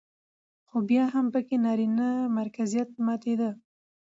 [0.67, 3.49] خو بيا هم پکې نرينه مرکزيت ماتېده